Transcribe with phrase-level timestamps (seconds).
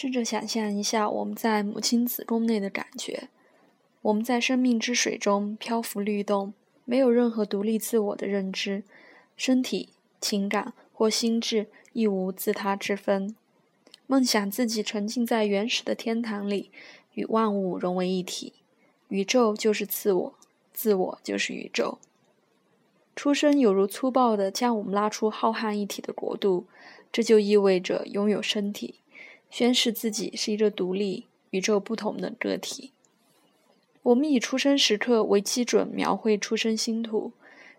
[0.00, 3.28] 试着想象一下我们在母亲子宫内的感觉。
[4.02, 6.54] 我们在生命之水中漂浮律动，
[6.84, 8.84] 没有任何独立自我的认知，
[9.36, 9.88] 身体、
[10.20, 13.34] 情感或心智亦无自他之分。
[14.06, 16.70] 梦想自己沉浸在原始的天堂里，
[17.14, 18.52] 与万物融为一体。
[19.08, 20.34] 宇宙就是自我，
[20.72, 21.98] 自我就是宇宙。
[23.16, 26.66] 出生有如粗暴地将我们拉出浩瀚一体的国度，
[27.10, 29.00] 这就意味着拥有身体，
[29.50, 32.92] 宣示自己是一个独立、宇宙不同的个体。
[34.02, 37.32] 我们以出生时刻为基准，描绘出生星图，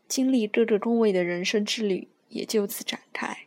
[0.07, 3.45] 经历各个宫位的人生之旅也就此展开。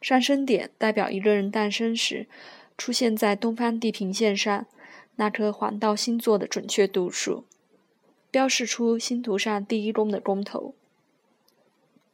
[0.00, 2.26] 上升点代表一个人诞生时
[2.78, 4.66] 出现在东方地平线上
[5.16, 7.44] 那颗黄道星座的准确度数，
[8.30, 10.74] 标示出星图上第一宫的宫头。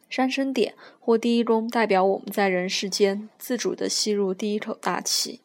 [0.08, 5.40] 上升点或第一宫代表我们在人世间自主地吸入第一口大气，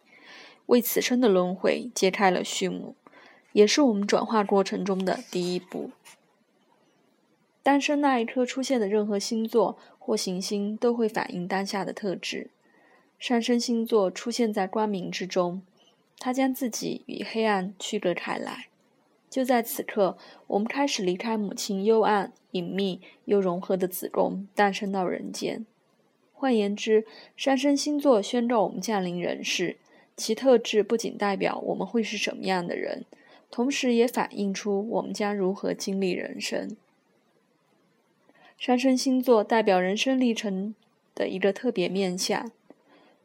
[0.67, 2.95] 为此生的轮回揭开了序幕，
[3.53, 5.91] 也是我们转化过程中的第一步。
[7.63, 12.49] 诞生那一刻出现的任何星座或行星都会反映当下的特质。
[13.19, 15.61] 上升星座出现在光明之中，
[16.17, 18.69] 它将自己与黑暗区隔开来。
[19.31, 25.65] 就在此刻，我们开始离开母亲幽暗、隐秘又融合的子宫，诞生到人间。
[26.33, 27.05] 换言之，
[27.37, 29.77] 上升星座宣告我们降临人世，
[30.17, 33.05] 其特质不仅代表我们会是什么样的人，
[33.49, 36.75] 同时也反映出我们将如何经历人生。
[38.57, 40.75] 上升星座代表人生历程
[41.15, 42.51] 的一个特别面相，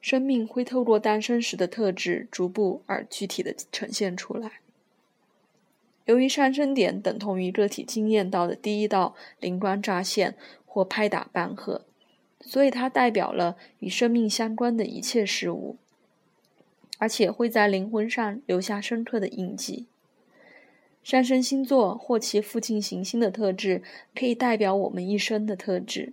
[0.00, 4.60] 生命会透过诞生时的特质，逐步而具体的呈现出来。
[6.06, 11.84] 由于上升点等同于个体经验到的第一道灵光乍现或拍打半喝，
[12.40, 15.76] 所以它代表了与生命相关的一切事物，
[16.98, 19.86] 而且会在灵魂上留下深刻的印记。
[21.02, 23.82] 上升星座或其附近行星的特质，
[24.14, 26.12] 可以代表我们一生的特质。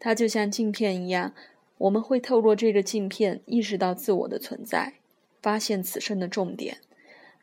[0.00, 1.32] 它就像镜片一样，
[1.78, 4.94] 我们会透过这个镜片意识到自我的存在，
[5.40, 6.78] 发现此生的重点，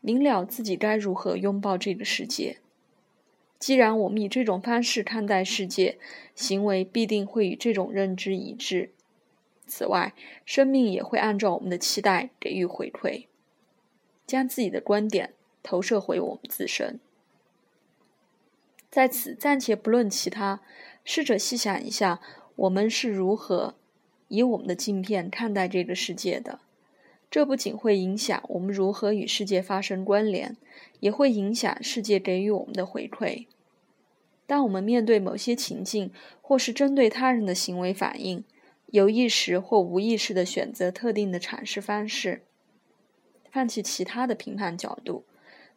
[0.06, 2.60] 明了自己该如何拥抱这个世界。
[3.58, 5.98] 既然我们以这种方式看待世界，
[6.36, 8.92] 行为必定会与这种认知一致。
[9.66, 10.14] 此外，
[10.46, 13.26] 生命也会按照我们的期待给予回馈，
[14.28, 15.34] 将自己的观点。
[15.64, 17.00] 投射回我们自身。
[18.92, 20.62] 在此暂且不论其他，
[21.04, 22.22] 试着细想一下，
[22.56, 23.74] 我们是如何
[24.28, 26.60] 以我们的镜片看待这个世界的。
[27.36, 30.56] 这不仅会影响我们如何与世界发生关联，
[31.02, 33.46] 也会影响世界给予我们的回馈。
[34.48, 38.46] 当我们面对某些情境，或是针对他人的行为反应，
[38.86, 42.44] 有意识或无意识的选择特定的阐释方式，
[43.52, 45.26] 放弃其他的评判角度。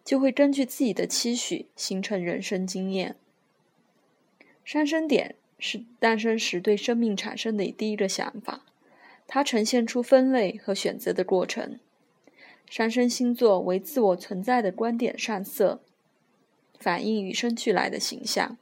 [0.04, 3.16] 就会根据自己的期许形成人生经验。
[4.64, 8.64] 上升点是诞生时对生命产生的第一个想法，
[9.28, 11.78] 它呈现出分类和选择的过程。
[12.68, 15.80] 上升星座为自我存在的观点上色，
[16.80, 18.58] 反映与生俱来的形象。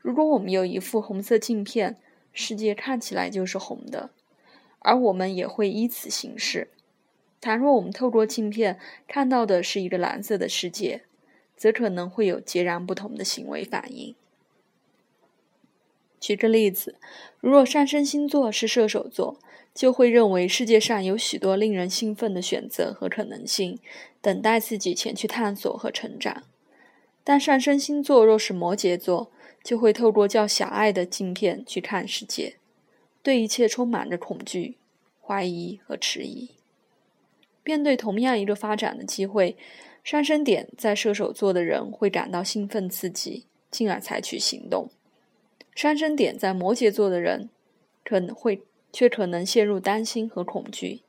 [0.00, 1.96] 如果我们有一副红色镜片，
[2.32, 4.10] 世界看起来就是红的，
[4.80, 6.68] 而我们也会依此行事。
[7.40, 11.04] 倘若我们透过镜片看到的是一个蓝色的世界，
[11.56, 14.14] 则可能会有截然不同的行为反应。
[16.20, 16.96] 举个例子，
[17.40, 19.38] 如若上升星座是射手座，
[19.74, 23.78] 就会认为世界上有许多令人兴奋的选择和可能性，
[24.20, 26.44] 等待自己前去探索和成长。
[27.24, 29.32] 但上升星座若是摩羯座，
[29.64, 32.56] 就会透过较狭隘的镜片去看世界，
[33.22, 34.76] 对一切充满着恐惧、
[35.20, 36.50] 怀疑和迟疑。
[37.64, 39.56] 面对同样一个发展的机会，
[40.04, 44.90] 上升点在射手座的人会感到兴奋刺激，进而采取行动；
[45.74, 47.48] 上升点在摩羯座的人
[48.04, 48.60] 可能会
[48.94, 51.00] 却可能陷入担心和恐惧。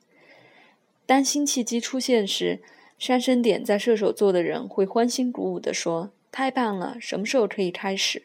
[1.06, 2.60] 当新契机出现时，
[2.98, 8.24] 上升点在射手座的人会欢欣鼓舞地说：“太棒了，什么时候可以开始？”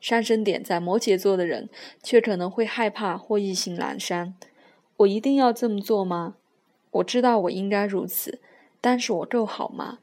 [0.00, 1.68] 上升点在摩羯座的人
[2.02, 4.34] 却可能会害怕或意兴阑珊
[4.98, 6.34] ：“我一定要这么做吗？”
[6.90, 8.40] 我知道我应该如此，
[8.80, 10.00] 但是我够好吗？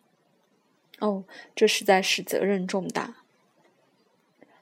[0.99, 3.17] 哦，这实在是责任重大。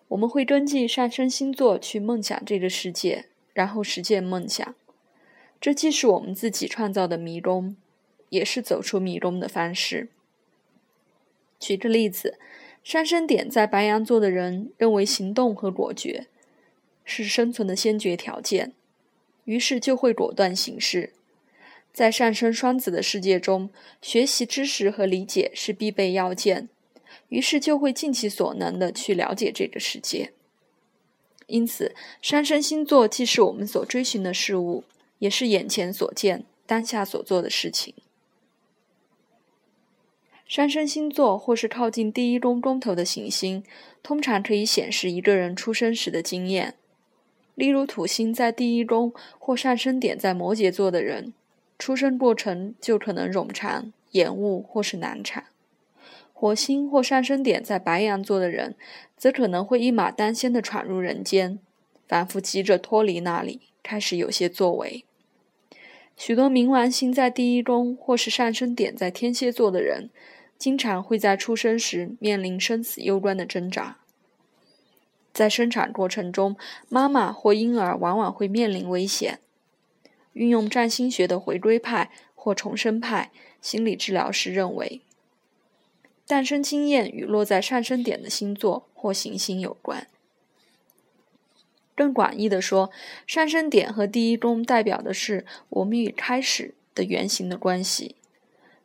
[0.08, 4.76] 我们会根据上升星座去梦想这个世界，然后实践梦想。
[5.62, 7.78] 这既是我们自己创造的迷宫，
[8.30, 10.10] 也是走出迷宫的方式。
[11.60, 12.38] 举个例子，
[12.84, 16.28] 上升点在白羊座的人认为行动和果决
[17.06, 18.74] 是生存的先决条件，
[19.46, 21.14] 于是就会果断行事。
[21.94, 23.70] 在上升双子的世界中，
[24.02, 26.68] 学习知识和理解是必备要件，
[27.30, 30.34] 于是就会尽其所能的去了解这个世界。
[31.48, 34.84] 因此，上升星座既是我们所追寻的事物，
[35.20, 37.94] 也是眼前所见、当下所做的事情。
[40.48, 43.64] 上升星座或是靠近第一宫宫头的行星，
[44.04, 46.76] 通常可以显示一个人出生时的经验。
[47.56, 51.34] 例如，土星在第一宫或上升点在摩羯座的人。
[51.80, 55.48] 出生过程就可能冗长、延误或是难产。
[56.34, 58.76] 火星或上升点在白羊座的人，
[59.16, 61.60] 则可能会一马当先的闯入人间，
[62.08, 65.06] 反复急着脱离那里，开始有些作为。
[66.18, 70.10] 许多冥王星在第一宫或是上升点在天蝎座的人，
[70.58, 74.00] 经常会在出生时面临生死攸关的挣扎。
[75.32, 76.56] 在生产过程中，
[76.90, 79.40] 妈妈或婴儿往往会面临危险。
[80.34, 83.32] 运用占星学的回归派或重生派
[83.62, 85.02] 心理治疗师认为，
[86.28, 90.08] 诞生经验与落在上升点的星座或行星有关。
[91.96, 92.90] 更广义的说，
[93.28, 98.16] 上升点和第一宫代表的是我们与开始的原型的关系。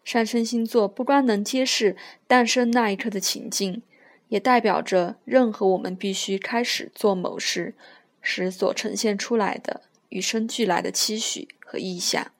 [0.05, 1.96] 上升星座不光能揭示
[2.26, 3.82] 诞生那一刻的情境，
[4.29, 7.75] 也代表着任何我们必须开始做某事
[8.20, 9.82] 时所呈现出来的。
[10.11, 12.32] 与生俱来的期许和意向。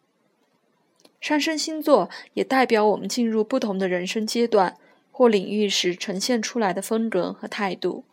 [1.21, 4.79] 上升星座也代表我们进入不同的人生阶段
[5.19, 8.05] 或领域时呈现出来的风格和态度。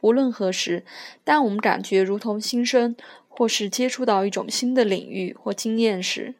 [0.00, 0.82] 无论何时，
[1.22, 2.96] 当我们感觉如同新生，
[3.28, 6.34] 或是接触到一种新的领域或经验时，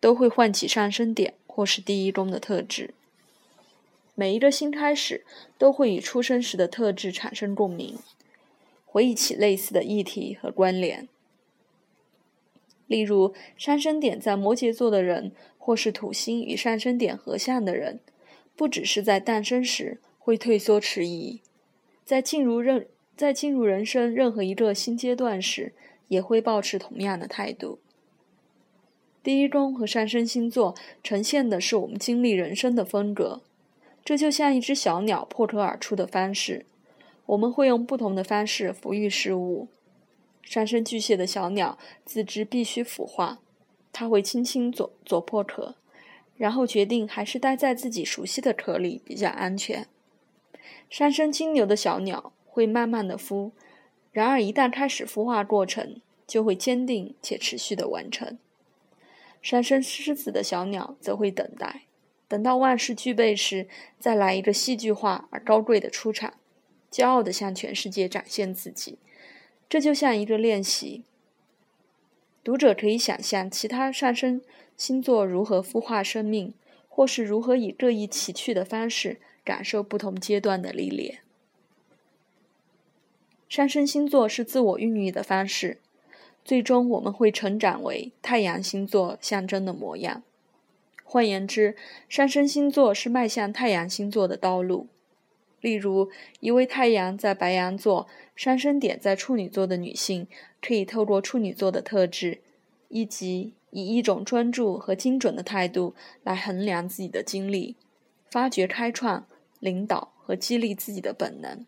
[0.00, 2.94] 都会唤起上升点或是第一宫的特质。
[4.14, 5.26] 每一个新开始
[5.58, 7.98] 都会与出生时的特质产生共鸣，
[8.86, 11.06] 回忆起类似的议题和关联。
[12.86, 18.00] 例如，上升点在摩羯座的人，或是土星与上升点合相的人，
[18.60, 21.40] 不只是在诞生时会退缩迟疑，
[22.04, 22.86] 在进入任
[23.16, 25.72] 在进入人生任何一个新阶段时，
[26.08, 27.78] 也会保持同样的态度。
[29.22, 33.40] 第一宫和上升星座呈现的是我们经历人生的风格，
[34.04, 36.66] 这就像一只小鸟破壳而出的方式，
[37.24, 39.68] 我们会用不同的方式抚育事物。
[40.42, 43.38] 上升巨蟹的小鸟自知必须孵化，
[43.90, 45.76] 它会轻轻啄啄破壳，
[46.40, 49.86] 然后决定还是待在自己熟悉的壳里比较安全。
[50.88, 53.50] 上升金牛的小鸟会慢慢的孵，
[54.10, 58.38] 然而一旦开始孵化过程，就会坚定且持续的完成。
[59.42, 61.82] 上升狮子的小鸟则会等待，
[62.26, 66.32] 等到万事俱备时，再来一个戏剧化而高贵的出场，
[66.90, 68.96] 骄傲的向全世界展现自己。
[69.68, 71.04] 这就像一个练习。
[72.42, 74.40] 读者可以想象其他上升
[74.80, 76.54] 星座如何孵化生命，
[76.88, 81.18] 或是如何以各异奇趣的方式感受不同阶段的历练。
[83.46, 85.76] 上升星座是自我孕育的方式，
[86.42, 90.22] 最终我们会成长为太阳星座象征的模样。
[91.04, 91.76] 换言之，
[92.08, 94.86] 上升星座是迈向太阳星座的道路。
[95.60, 96.08] 例如，
[96.40, 100.26] 一位太阳在白羊座、上升点在处女座的女性，
[100.62, 102.38] 可以透过处女座的特质，
[102.88, 107.76] 以及以一种专注和精准的态度来衡量自己的经历，
[108.30, 109.26] 发掘、开创、
[109.58, 111.64] 领导和激励自己的本能。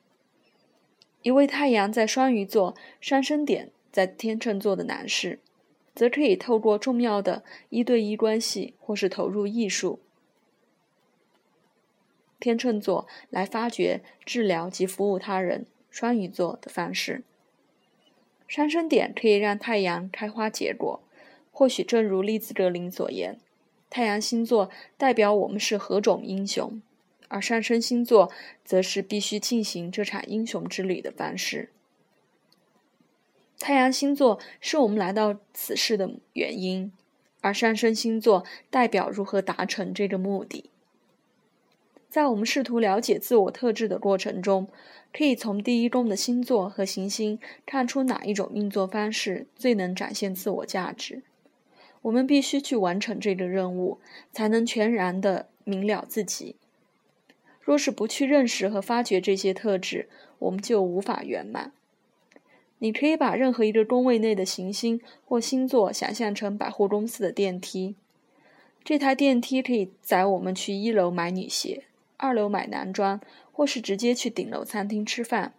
[1.23, 5.39] 一位太阳在双鱼座、上升点在天秤座的男士，
[5.95, 10.01] 则可以透过重要的一对一关系，或是投入艺术。
[12.41, 17.23] 天秤座来发掘、治疗及服务他人，双鱼座的方式。
[18.49, 21.01] 上升点可以让太阳开花结果，
[21.53, 23.39] 或许正如利兹格林所言，
[23.89, 26.83] 太阳星座代表我们是何种英雄，
[27.29, 28.33] 而上升星座
[28.65, 31.69] 则是必须进行这场英雄之旅的方式。
[33.59, 36.91] 太阳星座是我们来到此世的原因，
[37.43, 40.71] 而上升星座代表如何达成这个目的。
[42.09, 44.69] 在我们试图了解自我特质的过程中，
[45.13, 51.23] 可以从第一宫的星座和行星看出哪一种运作方式最能展现自我价值。
[52.03, 53.99] 我们必须去完成这个任务，
[54.33, 56.57] 才能全然的明了自己。
[57.61, 60.09] 若是不去认识和发掘这些特质，
[60.41, 61.73] 我们就无法圆满。
[62.79, 67.95] 你可以把任何一个宫位内的行星或星座想象成百货公司的电梯，
[68.83, 71.85] 这台电梯可以载我们去一楼买女鞋。
[72.17, 73.21] 二楼买男装，
[73.53, 75.55] 或是直接去顶楼餐厅吃饭。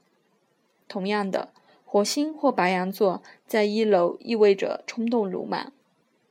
[0.89, 1.53] 同样的，
[1.85, 5.71] 火星或白羊座在一楼意味着冲动鲁莽，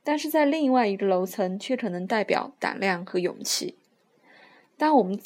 [0.03, 3.77] 但是在另外一个楼层却可能代表胆量和勇气。
[4.77, 5.19] 当我们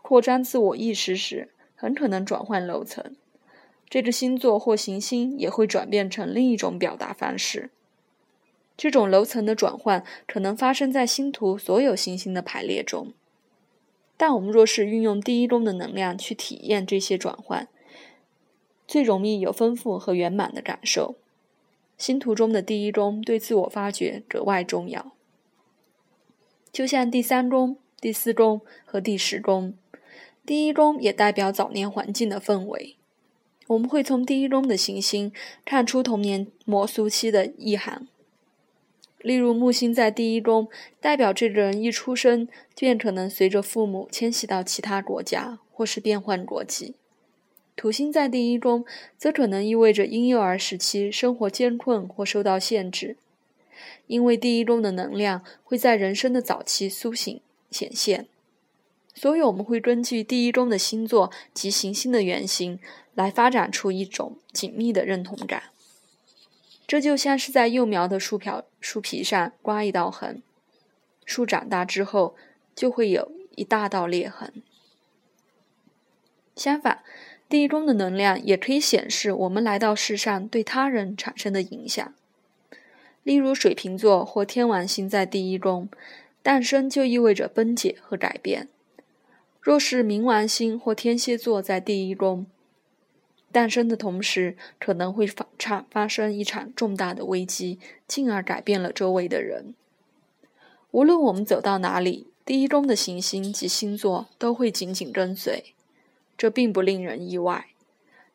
[0.00, 3.14] 扩张自我意识时，很可能转换楼层，
[3.88, 7.70] 这个星座或行星也会转变成另一种表达方式。
[8.76, 13.12] 这种楼层的转换可能发生在星图所有行星的排列中。
[14.16, 17.68] 但我们若是运用第一宫的能量去体验这些转换，
[18.86, 21.16] 最容易有丰富和圆满的感受。
[21.98, 25.12] 星图中的第一宫对自我发掘格外重要，
[26.72, 29.74] 就像第三宫、第四宫和第十宫。
[30.46, 32.96] 第一宫也代表早年环境的氛围。
[33.66, 35.30] 我们会从第一宫的行星
[35.64, 38.08] 看出童年魔俗期的意涵。
[39.20, 40.68] 例如，木星在第一宫，
[41.00, 46.94] 代表这个人一出生便可能随着父母迁徙到其他国家，或是变换国籍。
[47.78, 48.84] 土星在第一宫，
[49.16, 53.16] 则可能意味着婴幼儿时期生活艰困或受到限制，
[54.08, 58.26] 因为第一宫的能量会在人生的早期苏醒显现。
[59.14, 62.80] 所以，我们会根据第一宫的星座及行星的原型，
[63.14, 65.70] 来发展出一种紧密的认同感。
[66.84, 70.42] 这就像是在幼苗的树瓢树皮上刮一道痕，
[71.24, 72.34] 树长大之后
[72.74, 74.52] 就会有一大道裂痕。
[76.56, 77.04] 相反，
[77.48, 82.14] 第一宫的能量也可以显示我们来到世上对他人产生的影响。
[83.22, 85.88] 例如，水瓶座或天王星在第一宫，
[86.42, 88.68] 诞生就意味着崩解和改变；
[89.60, 92.46] 若是冥王星或天蝎座在第一宫，
[93.50, 99.74] 诞生的同时可能会发产发生一场重大的危机，进而改变了周围的人。
[100.90, 105.74] 无论我们走到哪里，第一宫的行星及星座都会紧紧跟随。
[106.38, 107.66] 这并不令人意外，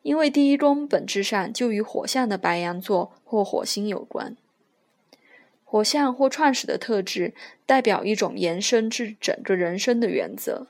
[0.02, 4.36] 因为第一宫本质上就与火象的白羊座或火星有关。
[5.64, 7.34] 火象或创始的特质
[7.66, 10.68] 代表一种延伸至整个人生的原则。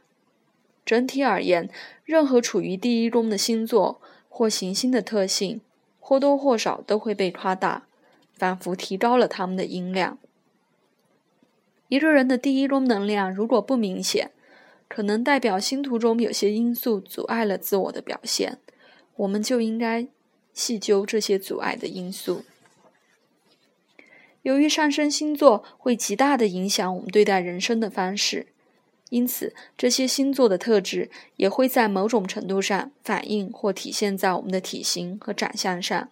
[0.87, 1.69] 整体而言，
[2.05, 5.61] 任何处于第一宫的星座或行星的特性，
[5.99, 7.87] 或多或少都会被夸大，
[8.37, 10.19] 仿佛提高了他们的音量。
[11.89, 14.31] 一个人的第一宫能量如果不明显，
[14.95, 18.59] 可能代表星图中有些因素阻碍了自我的表现，
[19.17, 20.07] 我们就应该
[20.53, 22.45] 细究这些阻碍的因素。
[24.43, 28.47] 由于上升星座会极大的影响我们对待人生的方式，
[29.11, 36.09] 因此这些星座的特质也会在某种程度上反映或体现在我们的体型和长相上。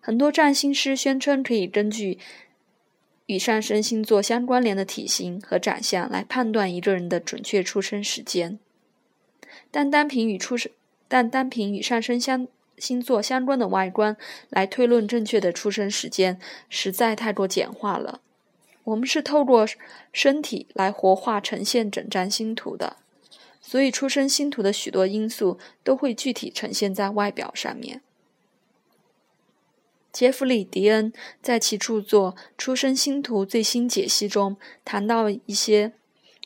[0.00, 2.18] 很多占星师宣称可以根据。
[3.28, 8.58] 与上升星座相关联的体型和长相来判断一个人的准确出生时间，
[9.70, 10.72] 但单凭与出生
[11.08, 14.16] 但单凭与上升相星座相关的外观
[14.48, 18.22] 来推论正确的出生时间，实在太过简化了。
[18.84, 19.66] 我们是透过
[20.10, 22.96] 身体来活化呈现整张星图的，
[23.60, 28.00] 所以出生星图的许多因素都会具体呈现在外表上面。
[30.12, 31.12] 杰弗里·迪恩
[31.42, 35.92] 在其著作《出生星图最新解析》中谈到一些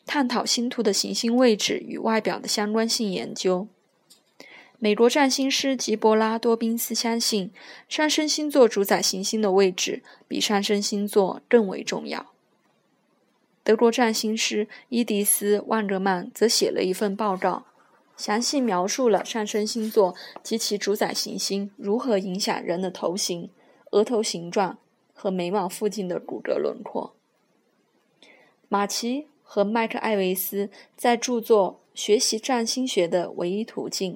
[0.04, 3.68] 探讨星图的行星位置与外表的相关性研究。
[4.78, 7.52] 美国占星师吉伯拉·多宾斯相信，
[7.88, 12.32] 上升星座主宰行星的位置比上升星座更为重要。
[13.62, 17.66] 德国占星师伊迪丝·万格曼则写了一份报告，
[18.22, 20.14] 详细描述了上升星座
[20.44, 23.50] 及其主宰行星如何影响人的头型。
[23.90, 24.78] 额头形状
[25.12, 27.16] 和眉毛附近的骨骼轮廓。
[28.68, 34.14] 马奇和麦克艾维斯在著作《学习占星学的唯一途径》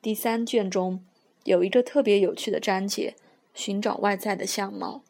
[0.00, 1.04] 第三卷中
[1.42, 3.16] 有一个特别有趣的章节：
[3.52, 5.02] 寻找外在的相貌。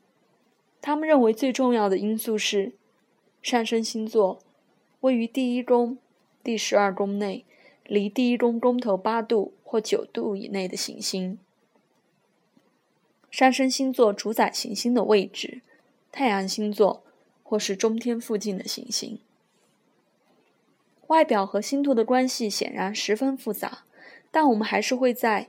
[0.81, 2.73] 他们认为最重要的因素是
[3.43, 4.39] 上升星座
[5.01, 5.99] 位于第一宫、
[6.43, 7.45] 第十二宫内，
[7.89, 11.39] 离第一宫宫头八度或九度以内的行星。
[13.31, 15.63] 上升星座主宰行星的位置，
[16.13, 17.03] 太阳星座
[17.43, 19.19] 或是中天附近的行星。
[21.07, 23.85] 外表和星图的关系显然十分复杂，
[24.31, 25.49] 但我们还是会在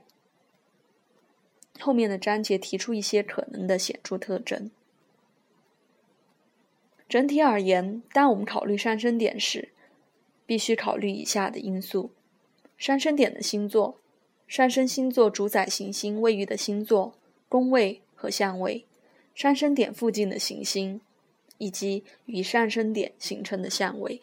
[1.78, 4.72] 后面的章节提出一些可能的显著特征。
[7.10, 9.74] 整体而言，当我们考虑上升点时，
[10.46, 12.12] 必须考虑以下的因素：
[12.80, 14.00] 上升点的星座、
[14.48, 17.14] 上升星座主宰行星位于的星座。
[17.50, 18.86] 宫位和相位，
[19.34, 21.02] 上升点附近的行星，
[21.58, 24.22] 以及与上升点形成的相位。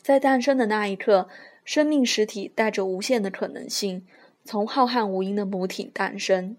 [0.00, 1.28] 在诞生的那一刻，
[1.66, 4.06] 生命实体带着无限的可能性，
[4.42, 6.56] 从浩瀚无垠的母体诞生。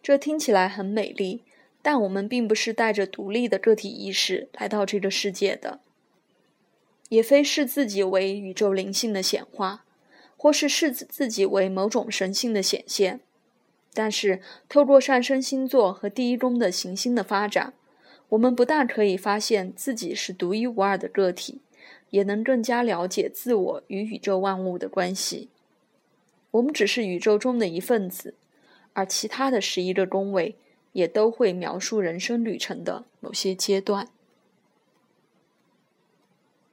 [0.00, 1.42] 这听起来很美丽，
[1.82, 5.80] 但我们并不是带着独立的个体意识来到这个世界的，
[7.08, 9.84] 也非视自己为宇宙灵性的显化，
[10.36, 13.20] 或是视自己为某种神性的显现。
[13.94, 17.72] 但是，透过上升星座和第一宫的行星的发展，
[18.28, 21.60] 我们不但可以发现自己是独一无二的个体，
[22.10, 25.48] 也能更加了解自我与宇宙万物的关系。
[26.50, 28.34] 我们只是宇宙中的一份子，
[28.92, 30.56] 而其他的十一个宫位
[30.92, 34.08] 也都会描述人生旅程的某些阶段。